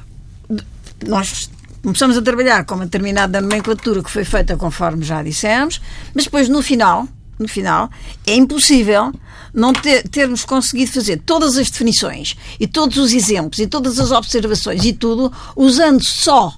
[1.07, 1.49] nós
[1.83, 5.81] começamos a trabalhar com uma determinada nomenclatura que foi feita conforme já dissemos,
[6.15, 7.89] mas depois no final, no final,
[8.25, 9.11] é impossível
[9.53, 14.11] não ter- termos conseguido fazer todas as definições e todos os exemplos e todas as
[14.11, 16.53] observações e tudo usando só,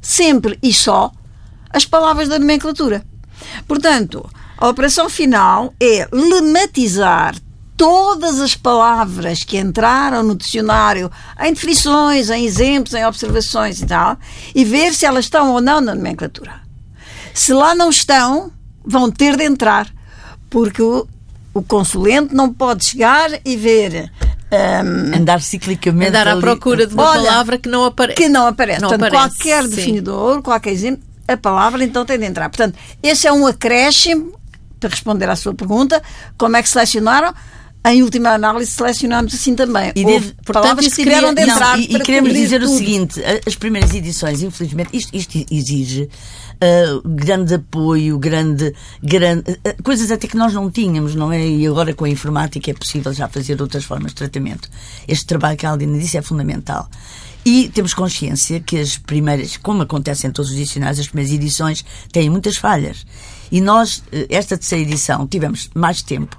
[0.00, 1.12] sempre e só,
[1.68, 3.04] as palavras da nomenclatura.
[3.66, 4.24] Portanto,
[4.56, 7.34] a operação final é lematizar
[7.76, 14.16] todas as palavras que entraram no dicionário em definições, em exemplos, em observações e tal,
[14.54, 16.60] e ver se elas estão ou não na nomenclatura.
[17.34, 18.52] Se lá não estão,
[18.84, 19.88] vão ter de entrar,
[20.50, 21.06] porque o,
[21.54, 24.10] o consulente não pode chegar e ver
[24.52, 26.08] hum, Andar ciclicamente.
[26.08, 26.40] Andar à ali.
[26.40, 28.16] procura de uma Olha, palavra que não aparece.
[28.16, 28.80] que não aparece.
[28.80, 29.70] Não Portanto, aparece, qualquer sim.
[29.70, 32.48] definidor, qualquer exemplo, a palavra então tem de entrar.
[32.50, 34.38] Portanto, esse é um acréscimo
[34.78, 36.02] para responder à sua pergunta.
[36.36, 37.32] Como é que selecionaram?
[37.84, 39.90] Em última análise, selecionámos assim também.
[39.96, 42.66] E deve- portanto, que tiveram queria- de Não, entrar e, e para queremos dizer o
[42.66, 42.78] tudo.
[42.78, 46.08] seguinte: a- as primeiras edições, infelizmente, isto, isto exige
[46.60, 51.44] ah, grande apoio, grande, grande ah, coisas até que nós não tínhamos, não é?
[51.44, 54.68] E agora com a informática é possível já fazer outras formas de tratamento.
[55.08, 56.88] Este trabalho que a Aldina disse é fundamental.
[57.44, 61.84] E temos consciência que as primeiras, como acontece em todos os dicionários, as primeiras edições
[62.12, 63.04] têm muitas falhas.
[63.50, 66.38] E nós, esta terceira edição, tivemos mais tempo.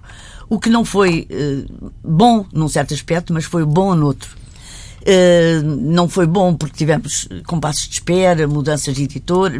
[0.49, 1.65] O que não foi eh,
[2.03, 4.43] bom num certo aspecto, mas foi bom noutro.
[5.03, 9.51] Uh, não foi bom porque tivemos compassos de espera, mudanças de editor,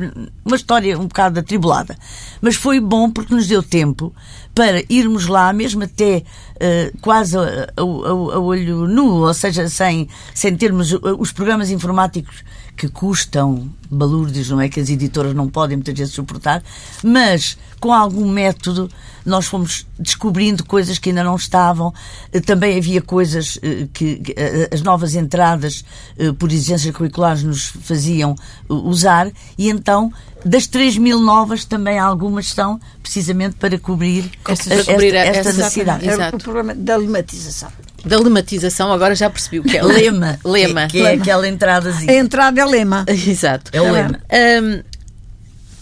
[0.45, 1.97] uma história um bocado atribulada.
[2.41, 4.13] Mas foi bom porque nos deu tempo
[4.55, 6.23] para irmos lá, mesmo até
[6.63, 11.69] uh, quase a, a- a- olho nu, ou seja, sem, sem termos uh, os programas
[11.69, 12.43] informáticos
[12.75, 14.67] que custam balúrdios, não é?
[14.67, 16.63] Que as editoras não podem muitas vezes suportar,
[17.03, 18.89] mas com algum método
[19.25, 21.93] nós fomos descobrindo coisas que ainda não estavam.
[22.31, 25.85] Eh, Também havia coisas eh, que, eh, as novas entradas
[26.17, 30.11] eh, por exigências curriculares nos faziam eh, usar e então
[30.45, 36.07] das 3 mil novas também algumas são precisamente para cobrir cobrir esta, esta essas- necessidade.
[36.09, 36.35] É Exato.
[36.37, 37.69] o problema da lematização.
[38.05, 39.83] Da lematização, agora já percebi o que é.
[39.83, 40.37] Lema.
[40.43, 40.87] Lema.
[40.87, 42.11] Que, que é aquela entradazinha.
[42.11, 43.05] A entrada é lema.
[43.09, 43.71] Exato.
[43.73, 44.19] É o lema.
[44.61, 44.83] Hum,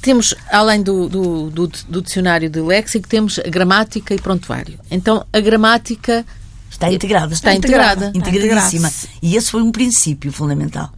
[0.01, 4.79] temos, além do, do, do, do dicionário de léxico, temos a gramática e prontuário.
[4.89, 6.25] Então, a gramática
[6.69, 7.33] Está integrada.
[7.33, 8.11] Está integrada.
[8.15, 8.87] Integradíssima.
[8.87, 10.89] Está E esse foi um princípio fundamental.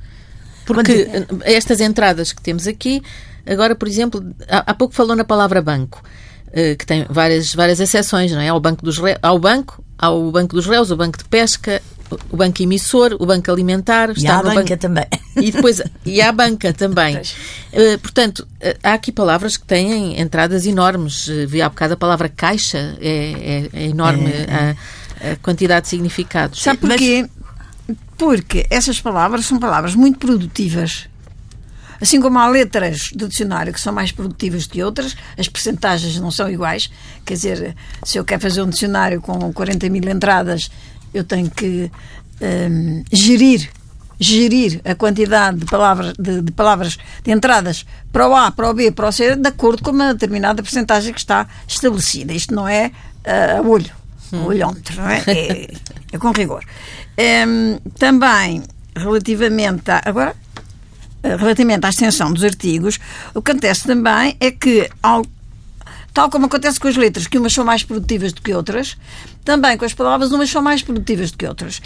[0.65, 1.08] Porque
[1.45, 3.02] estas entradas que temos aqui,
[3.45, 6.02] agora, por exemplo, há, há pouco falou na palavra banco,
[6.52, 8.49] eh, que tem várias, várias exceções, não é?
[8.49, 11.82] Ao banco dos réus, ao banco, ao banco dos réus, o banco de pesca,
[12.30, 15.06] o banco emissor, o banco alimentar, E está há a banca banco- também.
[15.38, 17.19] e depois e há a banca também.
[17.71, 21.28] Eh, portanto, eh, há aqui palavras que têm entradas enormes.
[21.47, 26.62] Vi há bocado a palavra caixa, é, é- é enorme A, a quantidade de significados.
[26.62, 27.26] Sabe porquê?
[28.24, 31.08] Porque essas palavras são palavras muito produtivas.
[32.02, 36.32] Assim como há letras do dicionário que são mais produtivas que outras, as percentagens não
[36.32, 36.90] são iguais.
[37.26, 40.70] Quer dizer, se eu quero fazer um dicionário com 40 mil entradas,
[41.14, 41.90] eu tenho que
[42.42, 43.70] hum, gerir
[44.20, 48.74] gerir a quantidade de palavras de, de palavras de entradas para o A, para o
[48.74, 52.34] B, para o C, de acordo com uma determinada percentagem que está estabelecida.
[52.34, 52.92] Isto não é
[53.26, 53.92] ah, a olho,
[54.34, 55.24] a olhómetro, não é?
[55.28, 55.74] É,
[56.12, 56.63] é com rigor.
[57.48, 58.63] Hum, também,
[58.96, 60.02] relativamente a.
[60.06, 60.36] Agora,
[61.22, 63.00] eh, relativamente à extensão dos artigos,
[63.34, 65.26] o que acontece também é que, ao-
[66.13, 68.98] tal como acontece com as letras, que umas são mais produtivas do que outras,
[69.46, 71.82] também com as palavras, umas são mais produtivas do que outras.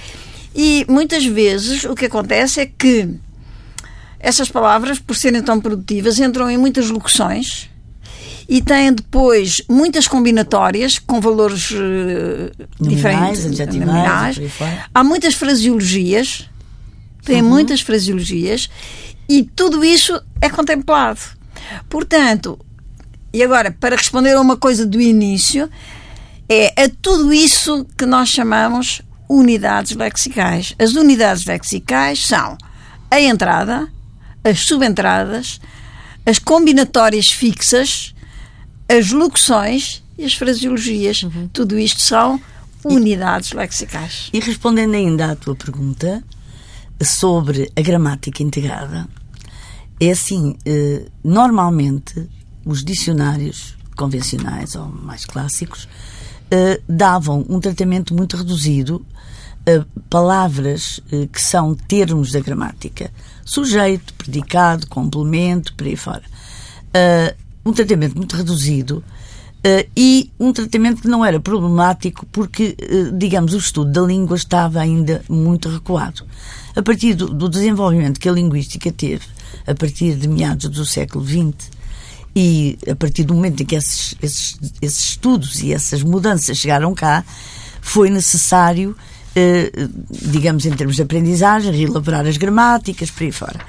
[0.55, 3.10] E muitas vezes o que acontece é que
[4.19, 7.69] essas palavras, por serem tão produtivas, entram em muitas locuções
[8.47, 13.45] e têm depois muitas combinatórias com valores eh, Nominais, diferentes.
[13.45, 14.53] adjetivais, nominais.
[14.93, 16.49] Há muitas fraseologias,
[17.23, 18.69] tem muitas fraseologias
[19.27, 21.19] e tudo isso é contemplado.
[21.89, 22.57] Portanto,
[23.33, 25.69] e agora, para responder a uma coisa do início,
[26.47, 30.73] é a tudo isso que nós chamamos unidades lexicais.
[30.79, 32.57] As unidades lexicais são
[33.12, 33.91] a entrada,
[34.43, 35.60] as subentradas,
[36.25, 38.13] as combinatórias fixas,
[38.89, 41.26] as locuções e as fraseologias.
[41.54, 42.39] Tudo isto são
[42.84, 44.30] unidades lexicais.
[44.34, 46.23] E respondendo ainda à tua pergunta
[47.02, 49.08] sobre a gramática integrada,
[50.00, 52.28] é assim, eh, normalmente
[52.65, 55.88] os dicionários convencionais ou mais clássicos
[56.50, 59.06] eh, davam um tratamento muito reduzido
[59.65, 63.12] a palavras eh, que são termos da gramática.
[63.43, 66.23] Sujeito, predicado, complemento, por aí fora.
[66.93, 67.36] Eh,
[67.67, 69.03] um tratamento muito reduzido
[69.63, 74.38] eh, e um tratamento que não era problemático porque, eh, digamos, o estudo da língua
[74.38, 76.23] estava ainda muito recuado.
[76.75, 79.25] A partir do, do desenvolvimento que a linguística teve,
[79.65, 81.69] a partir de meados do século XX,
[82.36, 86.93] e a partir do momento em que esses, esses, esses estudos e essas mudanças chegaram
[86.93, 87.25] cá,
[87.82, 88.95] foi necessário,
[89.36, 89.71] eh,
[90.10, 93.60] digamos, em termos de aprendizagem, reelaborar as gramáticas, por aí fora.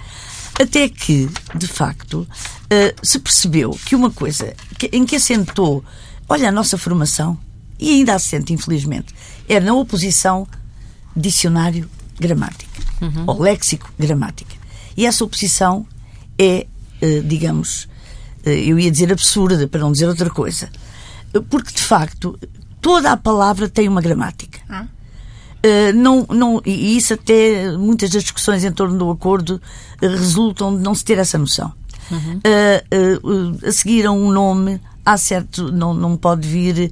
[0.61, 2.27] Até que, de facto,
[2.69, 5.85] eh, se percebeu que uma coisa que- em que assentou,
[6.29, 7.39] olha, a nossa formação,
[7.79, 9.15] e ainda assenta, infelizmente,
[9.49, 10.47] era na oposição
[11.17, 12.83] dicionário-gramática,
[13.27, 14.57] ou léxico-gramática.
[14.97, 15.87] E essa oposição
[16.39, 16.67] é,
[17.01, 17.89] eh, digamos,
[18.45, 20.69] eh, eu ia dizer absurda, para não dizer outra coisa.
[21.49, 22.39] Porque, de facto,
[22.81, 24.59] toda a palavra tem uma gramática.
[25.65, 29.61] Uh, não, não, e isso até muitas das discussões em torno do acordo
[30.01, 31.73] uh, resultam de não se ter essa noção.
[32.11, 36.91] Uh, uh, uh, a seguir a um nome, há certo, não, não pode vir,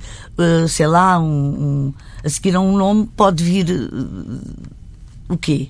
[0.69, 3.67] sei lá, um, um- a seguir a um nome pode vir
[5.29, 5.69] o quê?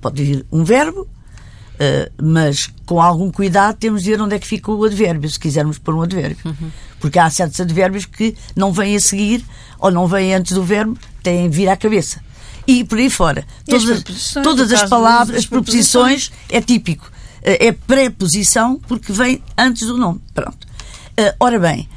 [0.00, 4.46] Pode vir um verbo, uh, mas com algum cuidado temos de ver onde é que
[4.46, 6.54] fica o advérbio, se quisermos pôr um advérbio.
[7.00, 9.44] Porque há certos advérbios que não vêm a seguir
[9.78, 12.20] ou não vêm antes do verbo, têm de vir à cabeça.
[12.66, 13.46] E por aí fora.
[13.72, 17.10] As Todas, todas as palavras, as preposições, é típico.
[17.42, 20.20] Eh, É preposição porque vem antes do nome.
[20.34, 20.66] Pronto.
[21.16, 21.88] Eh, Ora bem,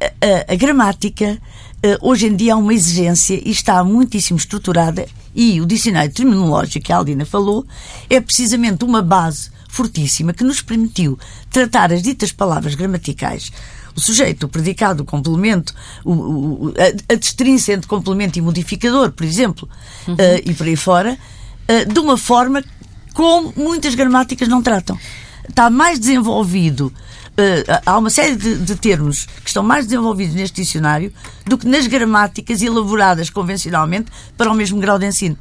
[0.00, 0.06] a,
[0.50, 1.38] a- a gramática
[1.82, 6.84] eh, hoje em dia há uma exigência e está muitíssimo estruturada e o dicionário terminológico
[6.84, 7.64] que a Aldina falou
[8.10, 11.18] é precisamente uma base fortíssima que nos permitiu
[11.50, 13.50] tratar as ditas palavras gramaticais
[13.96, 15.74] o sujeito, o predicado, o complemento,
[16.04, 19.68] o, o- a, a distinção entre complemento e modificador, por exemplo,
[20.18, 21.18] eh, e por aí fora,
[21.68, 22.62] eh, de uma forma
[23.14, 24.98] como muitas gramáticas não tratam.
[25.48, 26.92] Está mais desenvolvido,
[27.36, 31.12] eh, há uma série de, de termos que estão mais desenvolvidos neste dicionário
[31.44, 35.36] do que nas gramáticas elaboradas convencionalmente para o mesmo grau de ensino.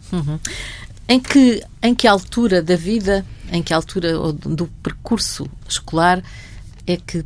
[1.08, 6.24] Em que, em que altura da vida, em que altura do percurso escolar
[6.88, 7.24] é que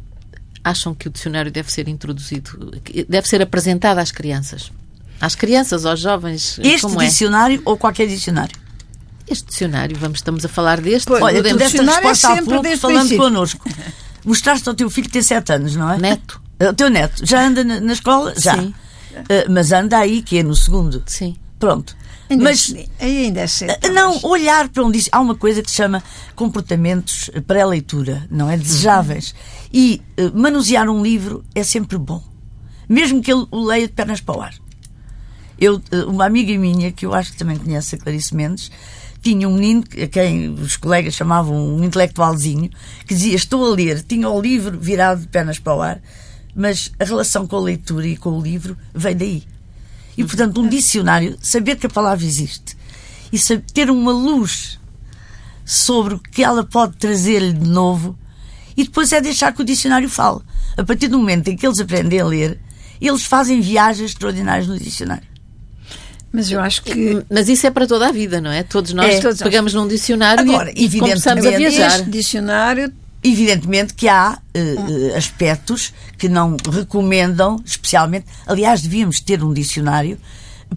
[0.65, 2.71] acham que o dicionário deve ser introduzido,
[3.08, 4.71] deve ser apresentado às crianças?
[5.21, 7.06] Às crianças, aos jovens, Este é?
[7.06, 8.58] dicionário ou qualquer dicionário.
[9.28, 12.28] Este dicionário, vamos, estamos a falar deste, Pois, Olha, tu deste a dicionário é resposta
[12.34, 13.23] há sempre pouco o falando princípio.
[13.23, 13.69] connosco.
[14.25, 15.97] Mostraste ao teu filho que tem 7 anos, não é?
[15.99, 16.41] Neto.
[16.60, 17.23] O teu neto.
[17.25, 18.34] Já anda na, na escola?
[18.38, 18.58] Já.
[18.58, 18.73] Sim.
[19.30, 21.04] Eh, mas anda aí, que é no segundo.
[21.06, 21.36] Sim.
[21.60, 21.95] Pronto.
[22.29, 23.75] Ainda Mas ainda é cedo.
[23.83, 25.19] ah, Não, olhar para um dicionário.
[25.19, 26.03] Há uma coisa que se chama
[26.35, 28.57] comportamentos pré-leitura, não é?
[28.57, 29.35] Desejáveis.
[29.71, 32.23] E eh, manusear um livro é sempre bom.
[32.89, 34.53] Mesmo que ele o leia de pernas para o ar.
[35.59, 38.71] Eu, eh, uma amiga minha, que eu acho que também conhece a Clarice Mendes,
[39.21, 42.69] tinha um menino a quem os colegas chamavam um intelectualzinho,
[43.07, 46.01] que dizia: Estou a ler, tinha o livro virado de pernas para o ar,
[46.55, 49.43] mas a relação com a leitura e com o livro vem daí.
[50.17, 52.75] E, portanto, um dicionário, saber que a palavra existe
[53.32, 54.80] e saber, ter uma luz
[55.65, 58.17] sobre o que ela pode trazer-lhe de novo
[58.78, 60.39] e depois é deixar que o dicionário fale.
[60.78, 62.60] A partir do momento em que eles aprendem a ler,
[63.01, 65.28] eles fazem viagens extraordinárias no dicionário.
[66.32, 68.62] Mas eu acho que Mas isso é para toda a vida, não é?
[68.62, 69.21] Todos nós É.
[69.21, 69.49] Todos nós.
[69.49, 71.99] pegamos num dicionário Agora, e, começamos a evidentemente, viajar.
[71.99, 72.93] este dicionário
[73.27, 78.27] Evidentemente que há eh, aspectos que não recomendam, especialmente.
[78.45, 80.19] Aliás, devíamos ter um dicionário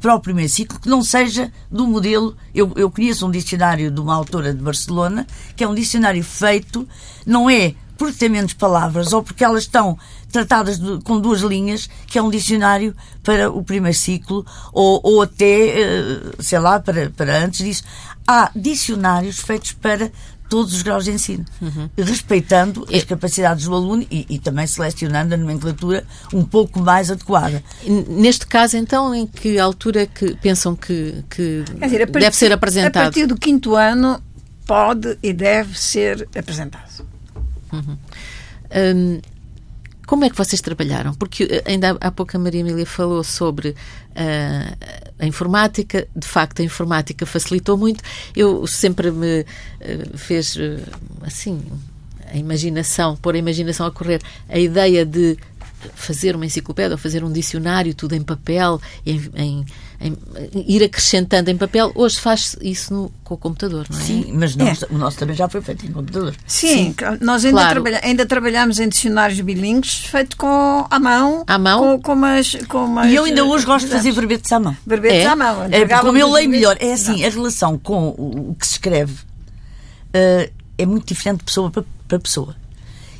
[0.00, 2.34] para o primeiro ciclo que não seja do modelo.
[2.54, 6.88] Eu, eu conheço um dicionário de uma autora de Barcelona, que é um dicionário feito,
[7.26, 9.98] não é porque tem menos palavras ou porque elas estão
[10.32, 15.20] tratadas de- com duas linhas, que é um dicionário para o primeiro ciclo ou, ou
[15.20, 17.82] até, eh, sei lá, para, para antes disso.
[18.26, 20.10] Há dicionários feitos para
[20.48, 21.44] todos os graus de ensino,
[21.96, 27.62] respeitando as capacidades do aluno e, e também selecionando a nomenclatura um pouco mais adequada.
[28.08, 32.52] Neste caso, então, em que altura que pensam que, que dizer, a partir- deve ser
[32.52, 33.02] A apresentado?
[33.04, 34.22] partir do quinto ano
[34.66, 37.04] pode e deve ser apresentado.
[37.72, 39.20] Hum,
[40.08, 41.12] como é que vocês trabalharam?
[41.12, 43.76] Porque eh, ainda há pouco a Maria Emília falou sobre
[44.16, 44.74] ah,
[45.18, 46.08] a informática.
[46.16, 48.02] De facto, a informática facilitou muito.
[48.34, 49.44] Eu sempre me
[49.80, 50.80] eh, fez eh,
[51.20, 51.60] assim
[52.32, 55.36] a imaginação, pôr a imaginação a correr, a ideia de
[55.94, 59.66] fazer uma enciclopédia ou fazer um dicionário, tudo em papel, em, em-
[60.00, 60.16] em-
[60.66, 61.90] ir acrescentando em papel.
[61.94, 64.02] Hoje faz isso no- com o computador, não é?
[64.02, 64.76] Sim, mas não- É.
[64.90, 66.34] o nosso também já foi feito em computador.
[66.46, 67.82] Sim, nós ainda, claro.
[67.82, 71.42] trabalha- ainda trabalhamos em dicionários bilíngues feitos com à mão.
[71.46, 71.80] À mão?
[71.98, 74.60] Com, com umas, com umas, E eu ainda hoje gosto de fazer eh, verbetes à
[74.60, 74.76] mão.
[74.86, 75.26] verbetes É?
[75.26, 75.64] à mão.
[75.70, 79.14] É, como eu leio melhor, é assim, a relação com o, o que se escreve
[80.12, 82.54] eh, é muito diferente de pessoa para, para pessoa.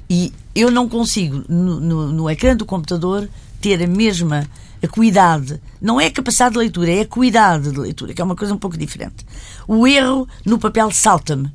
[0.09, 3.29] E eu não consigo, no, no, no ecrã do computador,
[3.61, 4.47] ter a mesma
[4.83, 5.61] acuidade.
[5.81, 8.55] Não é a capacidade de leitura, é a acuidade de leitura, que é uma coisa
[8.55, 9.25] um pouco diferente.
[9.67, 11.51] O erro no papel salta-me.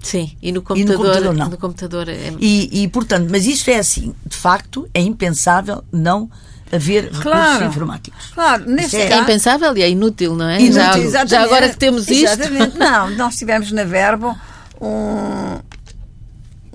[0.00, 1.48] Sim, e no E no computador, computador, não.
[1.48, 4.14] no computador é, E, e, portanto, mas isso é assim.
[4.26, 6.30] De facto, é impensável não
[6.70, 7.64] haver recursos Claro.
[7.66, 8.26] informáticos.
[8.34, 9.22] Claro, nesse é É caso.
[9.22, 10.56] impensável e é inútil, não é?
[10.60, 11.30] Inútil, já, Exatamente.
[11.30, 12.24] já agora que temos isto.
[12.24, 12.76] Exatamente.
[12.76, 14.36] Não, nós tivemos na Verbo
[14.78, 15.58] um,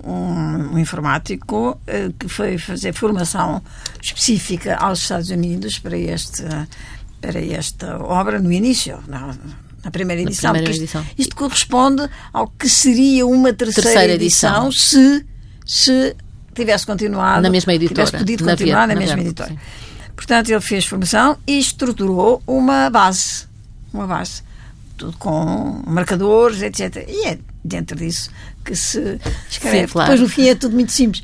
[0.04, 3.62] um, um informático eh, que foi fazer formação
[4.02, 6.44] específica aos Estados Unidos para, este,
[7.22, 9.36] para esta obra no início, na,
[9.84, 10.52] na primeira edição.
[10.52, 11.16] primeira porque isto, edição.
[11.18, 14.72] isto corresponde ao que seria uma terceira, Terceira edição, edição.
[14.72, 15.26] se,
[15.66, 16.16] se
[16.54, 19.50] tivesse continuado Na mesma editora, tivesse podido na continuar na, na mesma Verbo, editora.
[19.50, 19.60] sim.
[20.16, 23.46] Portanto, ele fez formação e estruturou uma base.
[23.94, 24.44] Uma base.
[24.98, 27.06] Tudo com marcadores, etc.
[27.08, 28.30] E é dentro disso
[28.64, 29.20] que se
[29.50, 29.88] escreve.
[29.88, 30.12] Sim, claro.
[30.12, 31.24] Depois, no fim, é tudo muito simples.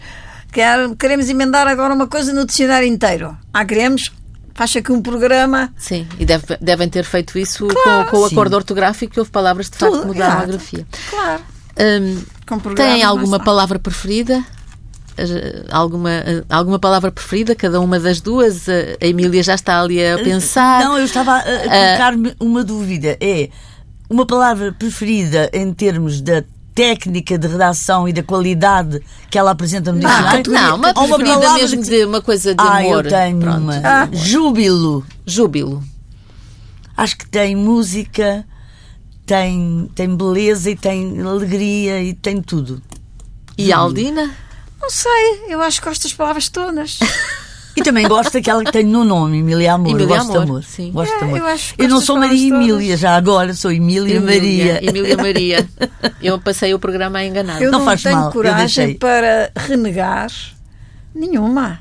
[0.51, 3.37] Quer- Queremos emendar agora uma coisa no dicionário inteiro.
[3.53, 4.11] Ah, queremos,
[4.53, 5.73] faz aqui um programa.
[5.77, 8.05] Sim, e deve- devem ter feito isso Claro.
[8.05, 8.35] com, com o Sim.
[8.35, 10.87] acordo ortográfico que houve palavras de facto que mudaram a grafia.
[11.09, 11.41] Claro.
[11.77, 12.21] Hum,
[12.75, 14.41] tem alguma palavra preferida?
[15.17, 17.55] Eh, Alguma, eh, alguma palavra preferida?
[17.55, 18.67] Cada uma das duas?
[18.67, 20.83] Eh, A Emília já está ali a pensar.
[20.83, 23.17] Não, eu estava a, a colocar-me uma dúvida.
[23.21, 23.49] É
[24.09, 26.43] uma palavra preferida em termos da
[26.75, 30.51] técnica de redação e da qualidade que ela apresenta no Ah, dicionário?
[30.51, 33.05] não, uma Ou preferida palavra mesmo que- de uma coisa de ah, amor.
[33.05, 33.57] eu tenho Pronto.
[33.59, 33.75] uma.
[33.83, 34.09] Ah.
[34.11, 35.05] Júbilo.
[35.25, 35.81] Júbilo.
[36.97, 38.45] Acho que tem música,
[39.25, 42.81] tem, tem beleza e tem alegria e tem tudo.
[43.57, 44.29] E a Aldina?
[44.81, 46.99] Não sei, eu acho que gosto das palavras todas.
[47.75, 49.89] E também gosto daquela que tem no nome, Emília Amor.
[49.89, 50.63] Emília gosto de Amor, amor.
[50.63, 50.91] sim.
[50.91, 51.37] Gosto de É, amor.
[51.39, 54.79] eu acho que Eu não sou Maria Emília já agora, sou Emília, Maria.
[54.83, 55.69] Emília Maria.
[56.23, 57.61] Eu passei o programa a enganar.
[57.61, 58.95] Eu Não não, faz tenho mal, eu coragem deixei.
[58.95, 60.31] para renegar
[61.13, 61.79] nenhuma.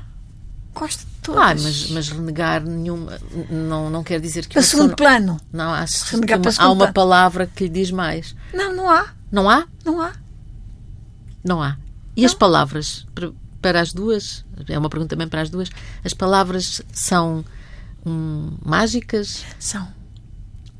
[0.73, 1.41] Gosto de todas.
[1.41, 3.17] Ah, mas, mas renegar nenhuma
[3.49, 5.39] não, não quer dizer que pessoa segundo não- plano.
[5.51, 6.93] Não, acho que Renegar para uma- há uma plano.
[6.93, 8.35] palavra que lhe diz mais.
[8.53, 9.05] Não, não há.
[9.31, 9.63] Não há?
[9.85, 10.11] Não há.
[11.43, 11.77] Não há.
[12.17, 13.05] E as palavras?
[13.65, 14.45] Para, as duas?
[14.69, 15.69] É uma pergunta também para as duas.
[16.03, 17.43] As palavras são
[18.05, 19.43] hum, mágicas?
[19.59, 19.87] São.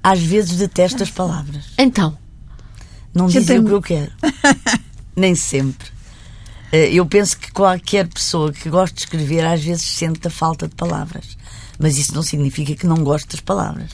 [0.04, 1.66] Às vezes detesto as palavras.
[1.80, 2.16] Então,
[3.14, 4.12] Não dizem tem- o que eu quero.
[5.16, 5.88] Nem sempre.
[6.72, 10.68] Eh, Eu penso que qualquer pessoa que goste de escrever às vezes sente a falta
[10.68, 11.36] de palavras.
[11.80, 13.90] Mas isso não significa que não gosto das palavras.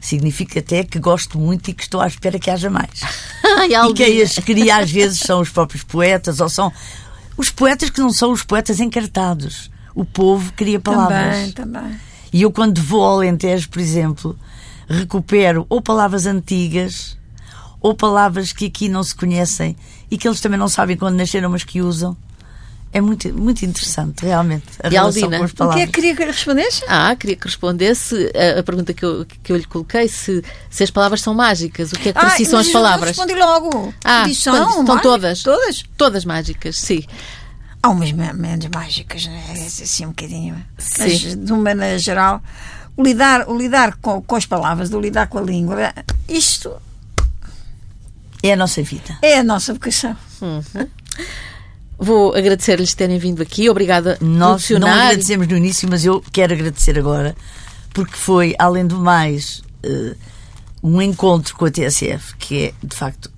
[0.00, 3.00] Significa até que gosto muito e que estou à espera que haja mais.
[3.58, 6.72] Ai, E quem as cria às vezes são os próprios poetas ou são
[7.38, 9.70] os poetas que não são os poetas encartados.
[9.94, 11.52] O povo cria palavras.
[11.54, 12.00] Também, também.
[12.32, 14.38] E eu, quando vou ao Alentejo, por exemplo,
[14.88, 17.16] recupero ou palavras antigas
[17.80, 19.76] ou palavras que aqui não se conhecem
[20.10, 22.16] e que eles também não sabem quando nasceram, mas que usam.
[22.90, 25.40] É muito, muito interessante, realmente, a E Aldina?
[25.42, 26.82] O que é que queria que respondesse?
[26.88, 30.82] Ah, queria que respondesse a, a pergunta que eu, que eu lhe coloquei: se, se
[30.84, 33.10] as palavras são mágicas, o que é que para si são as palavras?
[33.10, 33.92] Respondi logo.
[34.02, 35.42] Ah, são, quando- mágicas, todas.
[35.42, 35.84] Todas?
[35.98, 37.04] Todas mágicas, sim.
[37.82, 39.44] Há umas me- menos mágicas, né?
[39.66, 40.56] assim um bocadinho.
[40.78, 41.02] Sim.
[41.02, 42.42] Mas, de uma maneira geral,
[42.96, 45.92] o lidar, o lidar com, com as palavras, o lidar com a língua,
[46.26, 46.74] isto
[48.42, 49.18] É a nossa vida.
[49.20, 50.16] é a nossa vocação.
[51.98, 53.68] Vou agradecer-lhes terem vindo aqui.
[53.68, 55.02] Obrigada Nós não dicionário.
[55.02, 57.34] agradecemos no início, mas eu quero agradecer agora,
[57.92, 60.14] porque foi, além do mais, eh,
[60.82, 63.30] um encontro com a TSF, que é, de facto,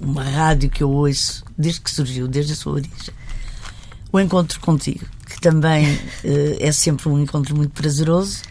[0.00, 3.14] uma rádio que eu ouço desde que surgiu, desde a sua origem.
[4.12, 5.86] O encontro contigo, que também
[6.24, 8.42] eh, é sempre um encontro muito prazeroso,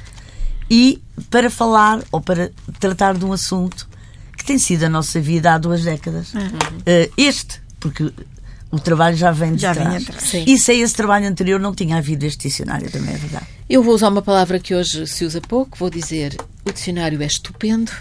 [0.70, 3.88] e para falar ou para tratar de um assunto
[4.38, 6.32] que tem sido a nossa vida há duas décadas.
[6.86, 8.12] Eh, este, porque
[8.74, 10.02] o trabalho já vem de Já trás.
[10.04, 10.24] atrás.
[10.24, 10.46] Sim.
[10.48, 13.46] E sem esse trabalho anterior não tinha havido este dicionário, também é verdade.
[13.70, 15.78] Eu vou usar uma palavra que hoje se usa pouco.
[15.78, 16.36] Vou dizer:
[16.68, 17.92] o dicionário é estupendo.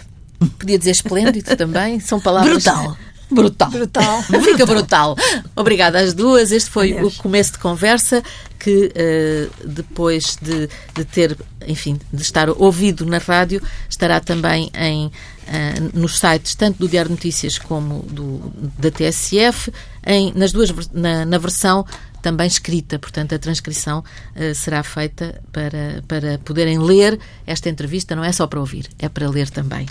[0.57, 1.99] Podia dizer esplêndido também.
[1.99, 2.63] São palavras.
[2.63, 2.97] Brutal.
[3.29, 3.69] Brutal.
[3.69, 4.23] Brutal.
[4.43, 5.15] Fica brutal.
[5.55, 6.51] Obrigada às duas.
[6.51, 7.17] Este foi Adeus.
[7.19, 8.23] o começo de conversa
[8.59, 15.11] que eh, depois de, de ter, enfim, de estar ouvido na rádio, estará também em,
[15.47, 19.71] eh, nos sites tanto do Diário de Notícias como do, da TSF,
[20.05, 21.85] em, nas duas, na, na versão
[22.21, 24.03] também escrita, portanto a transcrição
[24.35, 29.09] eh, será feita para, para poderem ler esta entrevista, não é só para ouvir, é
[29.09, 29.85] para ler também.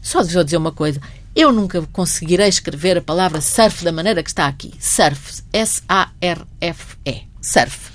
[0.00, 1.00] Só vou dizer uma coisa.
[1.34, 4.74] Eu nunca conseguirei escrever a palavra surf da maneira que está aqui.
[4.80, 5.42] Surf.
[5.52, 7.22] S-A-R-F-E.
[7.40, 7.91] Surf.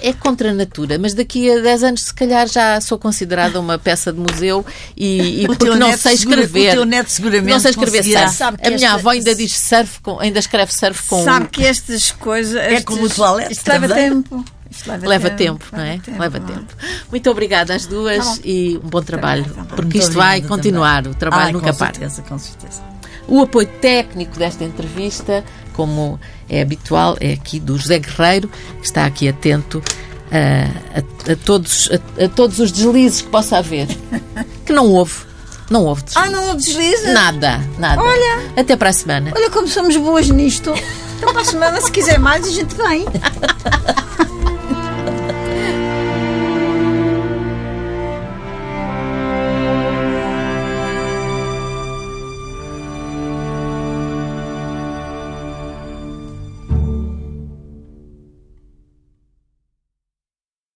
[0.00, 3.78] É contra a natura, mas daqui a 10 anos, se calhar, já sou considerada uma
[3.78, 4.64] peça de museu
[4.96, 6.68] e, e porque não sei segura- escrever.
[6.70, 8.28] o teu neto seguramente não sei escrever surf.
[8.34, 11.48] Sabe que a minha esta- avó ainda diz surf, com, ainda escreve surf com Sabe
[11.48, 12.54] que estas coisas.
[12.56, 14.08] É estes- como o toalete Isto leva também.
[14.10, 14.44] tempo.
[14.70, 15.98] Isto leva, Leva tempo, não é?
[15.98, 16.52] tempo, Leva não é?
[16.52, 16.74] tempo.
[17.10, 19.64] Muito obrigada às duas Tá e um bom trabalho, bom.
[19.64, 21.12] porque isto vai continuar, também.
[21.12, 21.94] o trabalho Ah, nunca com para.
[21.94, 22.82] certeza, com certeza.
[23.26, 25.42] O apoio técnico desta entrevista,
[25.78, 26.18] como
[26.50, 28.50] é habitual, é aqui do José Guerreiro,
[28.80, 29.80] que está aqui atento
[30.32, 33.86] a, a- a todos, a, a todos os deslizes que possa haver.
[34.66, 35.14] Que não houve.
[35.70, 36.28] Não houve deslizes.
[36.28, 37.12] Ah, não desliza?
[37.12, 38.02] Nada, nada.
[38.02, 38.50] Olha.
[38.56, 39.32] Até para a semana.
[39.34, 40.74] Olha como somos boas nisto.
[41.16, 43.06] Então, para a semana, se quiser mais, a gente vem.